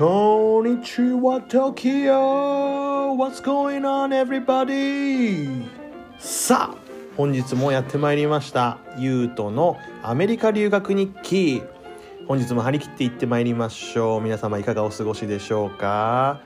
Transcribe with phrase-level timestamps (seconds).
[0.00, 3.12] こんにちは、Tokyo!
[3.18, 5.66] What's going on, everybody?
[6.18, 6.76] さあ、
[7.18, 11.62] 本日もやってまいりました、ゆうとのアメリカ留学日記。
[12.26, 14.20] 本日も張り切っていってまいりましょう。
[14.22, 16.40] 皆様いかがお過ごしでしょうか？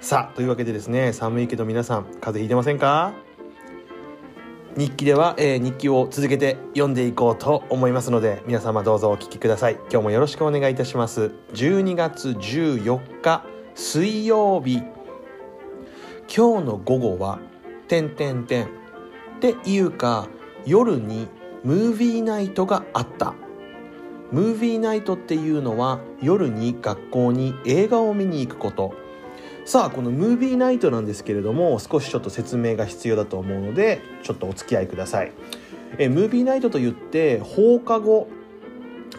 [0.00, 3.12] さあ、というわけでですね、寒いけど皆さん、風邪ひいてませんか？
[4.78, 9.74] 日記では、えー、日記を続けて読んでいこうと思いますので皆様どうぞお聞きください。
[9.90, 11.32] 今日もよろしくお願いいたします。
[11.52, 14.84] 12月14日水曜日。
[16.32, 17.40] 今日の午後は
[17.88, 18.68] 「てんてんてん」っ
[19.40, 20.28] ていうか
[20.64, 21.26] 夜に
[21.64, 23.34] ムービーナイトがあった。
[24.30, 29.07] ムービーナイトっていうのは夜に学校に映画を見に行くこと。
[29.68, 35.32] さあこのムービーナイトなんですけれども少しちょっと説明が必要だと思うのでちょっとお付き合いください。
[35.98, 38.28] えムービーナイトと言って放課後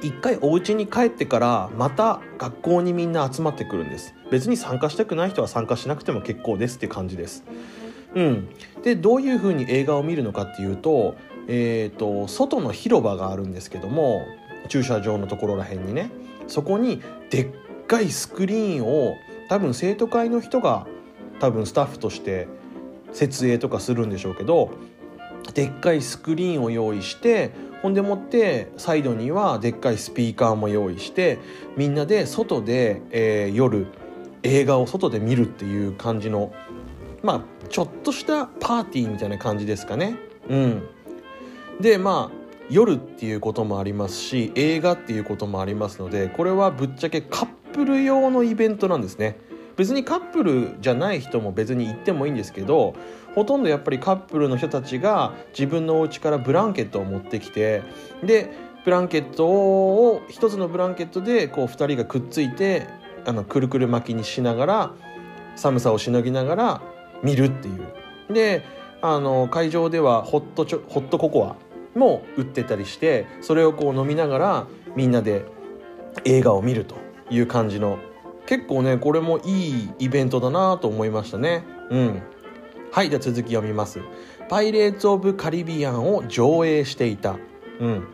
[0.02, 4.16] 一回お家に帰ってからまた学校にみんな集まってくるんです。
[4.32, 7.44] 別に参加したくない人は参加しなくても結構ですっていう感じです。
[8.16, 8.50] うん。
[8.82, 11.16] でどういう風に映画を見るのかっていうと
[11.48, 14.26] えっ、ー、と外の広場があるんですけども
[14.68, 16.10] 駐車場のところらへんにね
[16.48, 17.48] そこにでっ
[17.86, 19.14] かいスクリーンを
[19.50, 20.88] 多分生徒会の人が
[21.40, 22.48] 多分スタッフとして
[23.12, 24.72] 設営とかするんでしょうけど
[25.54, 31.40] でっかいスクリーンを用意してほんでもってサイドにはでっかいスピーカーも用意して
[31.76, 33.88] みんなで外で、えー、夜
[34.44, 36.54] 映画を外で見るっていう感じの
[37.24, 40.16] まあちょっとしたパーティーみたいな感じですかね。
[40.50, 40.84] うん、
[41.80, 49.38] でまあ夜っていうこともありますし映画っていうこともありますのでこれはぶっちゃけカップル用のイベントなんですね。
[49.80, 52.96] 別にカップルじゃない人も別に行ってもいいんですけど
[53.34, 57.82] ほとんどやっぱりカップルの人たちが自分のお家からブランケットを持ってきて
[58.22, 58.52] で
[58.84, 62.88] ブランケットを一つのブランケットでこう2人がくっついて
[63.26, 64.92] あのくるくる巻きにしながら
[65.56, 66.82] 寒さをしのぎながら
[67.24, 68.34] 見るっていう。
[68.34, 68.64] で
[69.02, 71.56] あの会場ではホットチョホットココア
[71.98, 75.46] も売ってたりしてそれをこう飲みながらみんなで
[76.26, 77.09] 映画を見ると。
[77.30, 78.00] いう感じの。
[78.46, 81.64] 結構ねこれもいいイベントだなと思いましたね。
[81.90, 82.22] うん。
[82.92, 84.00] はいじゃあ続き読みます
[84.50, 87.38] 「パイレーツ・オブ・カリビアン」を上映していた。
[87.80, 88.08] うん。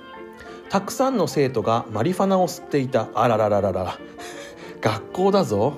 [0.69, 3.07] たくさんの生徒がマリファナを吸っていた。
[3.13, 3.97] あららららら
[4.81, 5.73] 学校だぞ。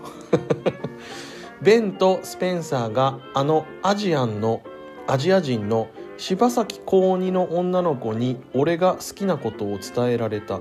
[1.61, 4.61] ベンとスペンサーがあのアジアンの
[5.07, 5.87] アジア人の
[6.17, 10.59] 柴咲高2の女の子に俺が好きなことを伝えられた。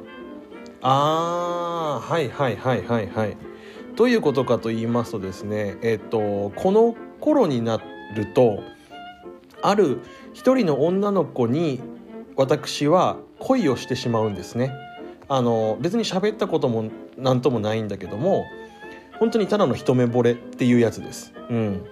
[0.83, 3.37] あーはいはいはいはいはい。
[3.97, 7.81] どういうことかと言いますとですねえっ、とこの頃にな
[8.15, 8.63] ると
[9.63, 10.01] ある
[10.35, 11.81] 一人の女の子に
[12.37, 14.73] 私は恋をしてしまうんですね。
[15.29, 18.45] あの別に喋ったことも何ともないんだけども
[19.19, 21.33] 本当にただの一目惚れっていうやつです。
[21.51, 21.85] うん、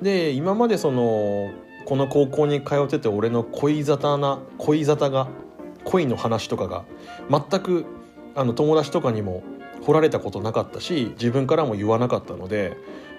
[0.00, 1.50] で今までその
[1.84, 5.28] この高校に通ってて俺の恋沙汰な恋沙汰が
[5.84, 6.84] 恋の話とかが
[7.30, 7.84] 全く
[8.34, 9.42] あの友達とかにも
[9.82, 12.76] 掘られたことなかったし自分からも言わなかったので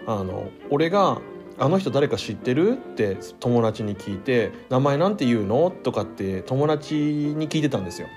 [0.07, 1.19] あの俺が
[1.59, 8.07] 「あの人誰か知ってる?」って友達に聞いて「名前なんて言うの?」とかって友達に聞いてたんですよ。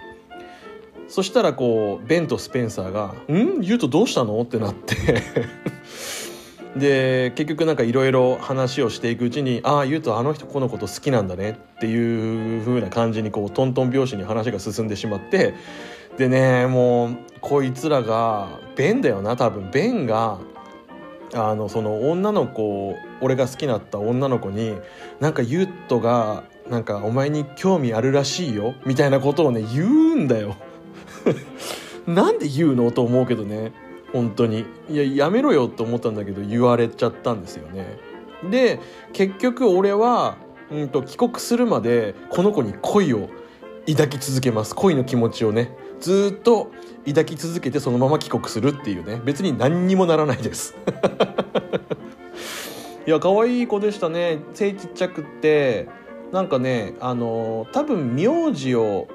[1.08, 3.60] そしたらこうベンとスペンサーが「ん？
[3.60, 4.94] 言うとどうしたの?」ってなって
[6.76, 15.54] で結局なんかいろいろ話をしていくうちにああ言うとあの人このこと好きなんだねっていう風な感じにこうトントン拍子に話が進んでしまって
[16.16, 19.70] でねもうこいつらがベンだよな多分。
[19.70, 20.38] ベンが
[21.34, 24.76] あのその女の子俺が好きだった女の子に
[25.20, 30.56] なんかユットがなんかお前に興味あるらしいよみたいなことをね言うんだよ。
[32.06, 33.72] なんで言うのと思うけどね
[34.12, 34.64] 本当に。
[34.88, 37.98] いややめろよって思ったんだけど言われちゃったんですよね。
[38.50, 38.80] で
[39.12, 40.36] 結局俺は、
[40.70, 43.28] うんと、帰国するまでこの子に恋を
[43.88, 44.74] 抱き続けます。
[44.74, 45.76] 恋の気持ちをね。
[46.00, 46.70] ずっと
[47.06, 49.20] 抱き続けてそのまま帰国するっていうね。
[49.24, 50.76] 別に何にもならないです。
[53.06, 54.40] いや可愛い子でしたね。
[54.54, 55.88] 背ちっちゃくって。
[56.32, 59.06] なんかねあの多分名字を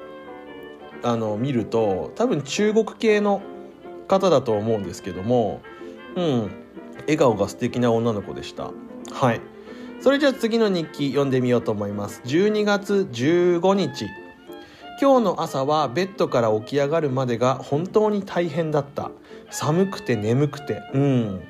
[1.02, 3.42] あの見ると多分中国系の
[4.08, 5.60] 方だと思うんですけども
[6.16, 6.50] うん
[7.00, 8.70] 笑顔が素敵な女の子でした。
[9.10, 9.40] はい。
[10.00, 12.22] それじゃあ次の日記読んでみようと思います。
[12.24, 14.06] 12月15日。
[15.02, 19.10] 今日の朝はベッドから起き上がるまでが本当に大変だった。
[19.50, 20.80] 寒くて眠くて。
[20.94, 21.40] うん。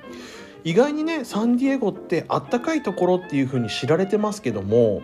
[0.64, 5.02] 意外にねサンディエゴってあったかいところっていう風に知られてますけども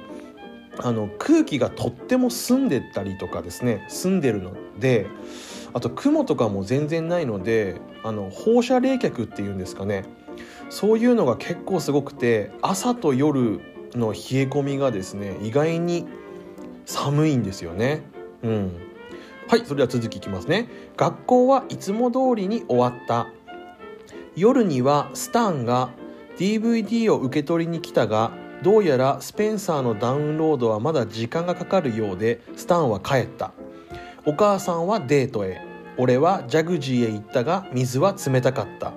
[0.78, 5.08] あの空気がとっても澄んでたりとかですね澄んでるので
[5.74, 10.04] あと雲とかも全然ないのであの放射冷却っていうんですかね。
[10.70, 13.60] そういうのが結構すごくて朝と夜
[13.92, 16.06] の冷え込みがですね意外に
[16.86, 18.16] 寒いんですよね。
[18.42, 18.72] うん。
[19.48, 20.68] はいそれでは続きいきますね。
[20.96, 23.28] 学校はいつも通りに終わった。
[24.36, 25.90] 夜にはスタンが
[26.36, 28.30] DVD を受け取りに来たが
[28.62, 33.52] どうやらスペンサーのダウンロードはまだ時間がかかるようでスタンは帰った。
[34.26, 35.60] お母さんはデートへ。
[35.96, 38.92] 俺はジャグジーへ行ったが水は冷たかった。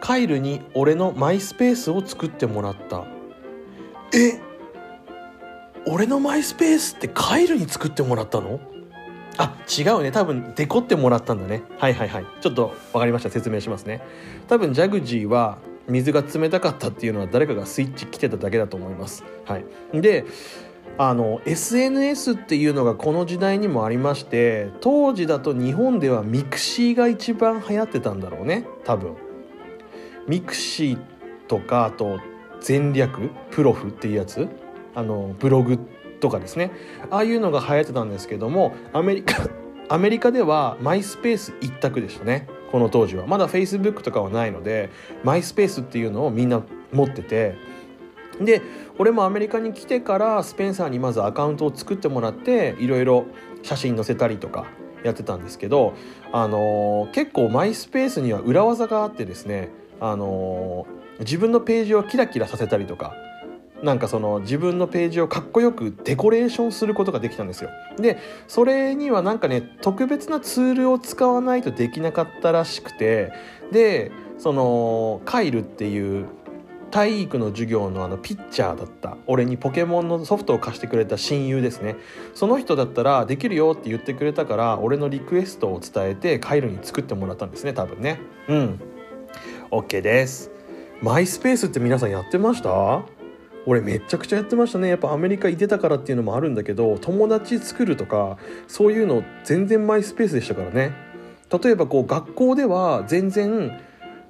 [0.00, 3.06] カイルに俺のマイスペースを作ってもらった。
[4.12, 4.49] え？
[5.86, 8.60] 俺のマイスペースってカイルに作ってもらったの？
[9.38, 10.12] あ違うね。
[10.12, 11.62] 多分デコってもらったんだね。
[11.78, 12.26] はいはいはい。
[12.40, 13.30] ちょっと分かりました。
[13.30, 14.02] 説明しますね。
[14.48, 19.24] 多分ジャグジーは水が冷たかったっていうのは誰かがスイッチ切ってただけだと思います。
[19.46, 19.64] はい。
[19.94, 20.26] で
[20.98, 28.66] あの SNS っていうのがこの時代にもありまして当時だと日本ではミクシーが一番流行ってたんだろうね。
[28.84, 29.16] 多分。
[30.28, 30.98] ミクシー
[31.48, 32.20] とかあと
[32.60, 34.46] 前略プロフっていうやつ？
[34.94, 35.78] あのブログ
[36.20, 36.70] とかですね。
[37.10, 39.48] ああいうのが流行ってたんですけどもアメリカ
[39.88, 42.46] アメリカではマイスペース一択でしたね。
[42.70, 43.26] この当時は。
[43.26, 44.90] まだフェイスブックとかはないので
[45.24, 47.54] マイスペースっていうのをみんな持ってて。
[48.40, 48.62] で
[48.96, 53.26] 俺もアメリカに来てからスペンサーにまずアカウントを作ってもらっていろいろ
[53.62, 54.66] 写真載せたりとか
[55.02, 55.94] やってたんですけど、
[56.32, 59.70] あのー、結構マイスペースには裏技があってですね、
[60.00, 63.14] あのー、自分のページをキラキラさせたりとか
[63.82, 67.70] なんかその自分のページをかっこよくデコレーションすることができたんですよ。
[67.98, 73.32] でそれにはなんかね特別なツールを使わないとできなかったらしくて
[73.72, 76.26] でそのカイルっていう
[76.90, 81.96] 体育の授業のあのピッチャーだった俺にポケモンのソフトを貸してくれた親友ですね。
[82.34, 88.20] その人だったらできるよって言ってくれたから俺のリクエストを伝えてカイルに作ってもらったんですね多分ね。
[88.48, 88.80] うん。
[89.70, 90.50] OK です。
[91.00, 93.02] マイスペースって皆さんやってました？
[93.66, 94.88] 俺めちゃくちゃやってましたね。
[94.88, 100.92] やっぱアメリカいてたからっていうのもあるんだけど友達作るとかそういうの全然マイスペースでしたからね。
[101.62, 103.80] 例えばこう学校では全然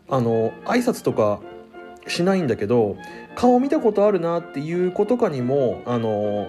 [0.08, 1.40] あの挨拶とか
[2.06, 2.96] しないんだけど
[3.36, 6.48] 顔見たことあるなっていう子とかにもあの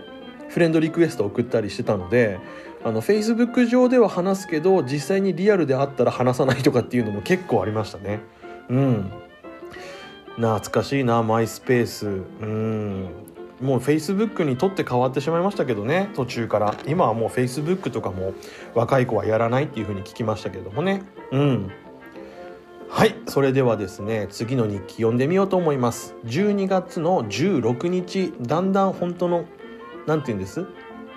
[0.49, 2.39] フレンドリクエスト送ったりしてたので
[2.83, 8.21] あの Facebook 上では話すけど実際にリアルで会ったら話さないとかっていうのも結構ありましたね。
[8.69, 9.11] うん。
[10.35, 12.07] 懐かしいなマイスペース。
[12.07, 13.09] うん。
[13.61, 16.75] もう Facebook にとって変わってしまいましたけどね途中から。
[16.87, 18.33] 今はもう Facebook とかも
[18.73, 21.03] 若い子はやらないっていう風に聞きましたけどもね。
[21.31, 21.71] うん。
[22.89, 26.15] はいそれではですね次の日記読んでみようと思います。
[26.25, 29.45] 12月の16日だんだん本当の
[30.07, 30.65] 何て言うんです？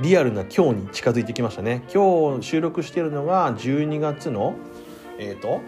[0.01, 1.83] リアルな今日に近づいてきましたね。
[1.93, 4.55] 今日収録してるのが12月の
[5.19, 5.61] えっ、ー、と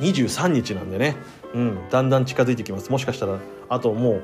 [0.00, 1.16] 23日なんでね、
[1.54, 2.90] うん、だんだん近づいてきます。
[2.90, 3.38] もしかしたら
[3.68, 4.22] あともう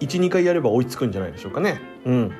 [0.00, 1.80] 12回やれば追いつくんじゃないでしょうかね。
[2.04, 2.32] うん。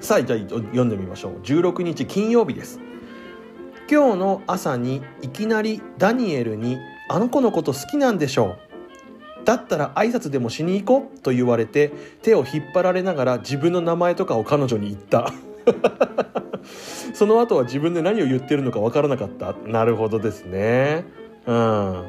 [0.00, 1.40] さあじゃあ読んでみましょう。
[1.42, 2.80] 16日金曜日です。
[3.90, 6.78] 今日の朝にいきなりダニエルに
[7.10, 8.56] 「あの子のこと好きなんでしょ
[9.42, 11.92] う」だったら挨拶でもしに行こうと言われて
[12.22, 15.32] 手を引っ張られながら自分の名前とかを彼女に言った。
[17.12, 19.54] その後は自分で何を言ってるのか分からなかった。
[19.66, 21.04] なるほどですね。
[21.46, 22.04] うん。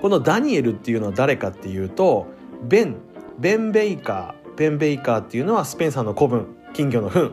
[0.00, 2.26] このダニエルっていうのは誰かっていうと
[2.62, 2.96] ベン
[3.38, 7.32] ベン・ベイカーベン・ベイカーっていうのはスペンサーの子分金魚の糞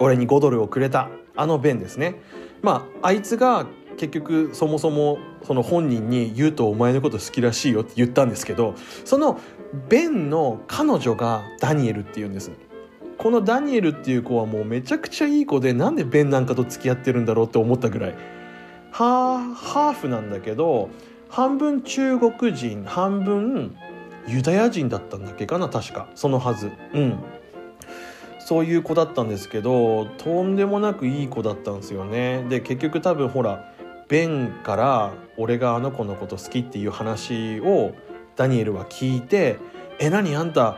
[0.00, 2.20] 俺に5ドルをくれたあのベンですね。
[2.62, 3.66] まああいつが
[3.96, 9.38] 結局そもそもその本人に「言うとお前のこと好きらしいよ」って言ったんですけどその
[9.88, 12.50] ベンの彼女がダニエルっていうんです。
[13.18, 18.14] このダニエルっていう子はもうめちゃくちゃいい子でなんでベンなんかと付き合ってるんだろうって思ったぐらい。
[18.94, 20.88] ハーフなんだけど
[21.28, 23.76] 半分中国人半分
[24.28, 26.08] ユダヤ人だったんだっけかな確か。
[26.14, 26.70] そのはず。
[26.94, 27.18] うん。
[28.38, 32.46] そういう子だったんですけどとんでもなくいい子だったんですよね。
[32.48, 33.72] で結局多分ほら
[34.06, 37.94] ベンから俺があの子のこと好きっていう話を
[38.36, 39.58] ダニエルは聞いて
[39.98, 40.36] 「え何？
[40.36, 40.76] あんた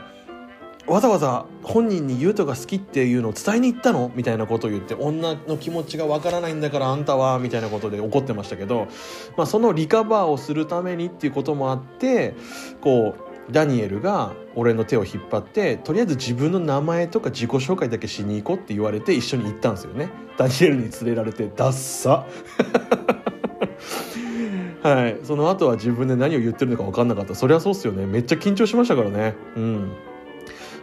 [0.86, 4.12] わざわざ本人に優斗が好きっていうのを伝えに行ったの？
[4.14, 8.86] みたいなことを言って女の気持ちがわからないんだからあんたはみたいなことで怒ってましたけど、
[9.36, 12.34] まあ、そのリカバーをするためにっていうこともあって
[12.80, 20.10] こうダニエルが俺の手を引っ張ってとりあえず自分の名前とか自己紹介だけしに行こうって言われて一緒に行ったんですよね。
[20.36, 22.26] ダニエルに連れられてダッサ。
[24.82, 25.18] はい。
[25.24, 27.34] その後は自分で何を言ってるのか分かんなかった。
[27.34, 28.06] そりゃそうっすよね。
[28.06, 29.34] めっちゃ緊張しましたからね。
[29.56, 29.92] うん。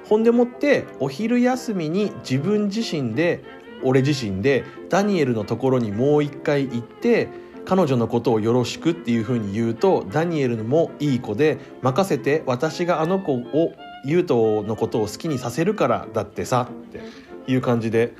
[0.05, 3.43] ほんでもってお昼休みに自分自身で
[3.83, 7.29] 俺自身でダニエルのところにもう一回行って
[7.65, 13.73] 彼女のことをよろしくっていうふうに言うとダニエルもいい子で任せて私があの子を
[14.05, 18.13] ユウトのことを好きにさせるからだってさっていう感じで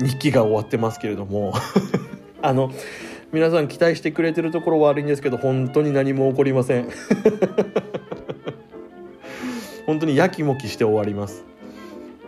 [0.00, 1.54] 日記が終わってますけれども。
[2.42, 2.70] あの
[3.32, 6.88] 皆さん期待してくれてるところ悪いんですけど本当に何も起こりません。
[9.86, 11.44] 本当にやきもきして終わります。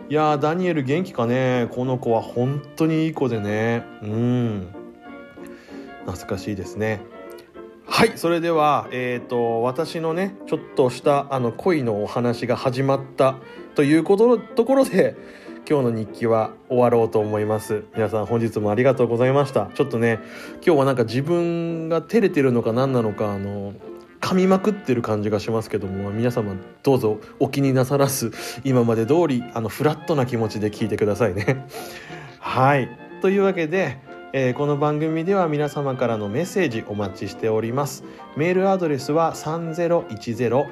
[0.09, 1.67] いやダニエル元気かね。
[1.71, 3.83] この子は本当にいい子でね。
[4.01, 4.67] うん。
[6.05, 7.01] 懐かしいですね。
[7.85, 13.35] はいそれでは、えーと、私のねちょっとしたあの恋のお話が始まった
[13.75, 15.17] ということところで
[15.69, 17.83] 今日の日記は終わろうと思います。
[17.95, 19.69] 皆さん本日もありがとうございました。
[19.73, 20.19] ちょっとね
[20.65, 23.73] 今日はなんか自分が照れてるのか何なのかあの
[24.29, 28.31] 噛みまくってる感じがしますけども皆様どうぞお気になさらず
[28.63, 31.65] 今まで通りあのフラットな気持ちで聞いてくださいね。
[32.37, 32.95] はい。
[33.23, 33.97] というわけで
[34.31, 38.03] えー、この番組では皆様からのメッセージお待ちしております。
[38.37, 40.67] メールアドレスは3010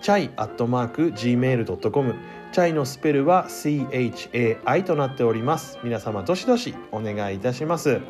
[0.00, 2.14] チャイアットマーク gmail.com
[2.50, 5.78] チャイのスペルは CHAI となっております。
[5.84, 8.00] 皆様どしどしお願いいたします。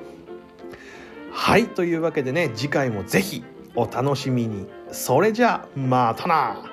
[1.33, 1.67] はい。
[1.67, 3.43] というわけでね次回もぜひ
[3.75, 4.82] お楽しみに。
[4.93, 6.72] それじゃまたな。